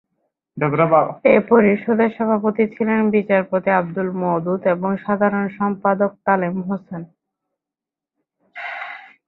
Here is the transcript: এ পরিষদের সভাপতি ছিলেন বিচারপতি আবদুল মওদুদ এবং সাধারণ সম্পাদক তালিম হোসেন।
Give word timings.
এ 1.25 1.35
পরিষদের 1.49 2.09
সভাপতি 2.17 2.63
ছিলেন 2.75 3.01
বিচারপতি 3.15 3.69
আবদুল 3.79 4.09
মওদুদ 4.21 4.61
এবং 4.75 4.91
সাধারণ 5.05 5.45
সম্পাদক 5.57 6.11
তালিম 6.25 6.55
হোসেন। 6.67 7.01